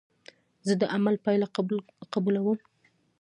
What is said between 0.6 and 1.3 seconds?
زه د عمل